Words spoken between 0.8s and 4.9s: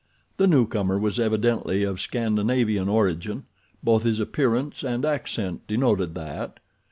was evidently of Scandinavian origin—both his appearance